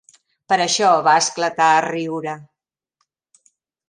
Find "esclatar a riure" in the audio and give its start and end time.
1.23-2.33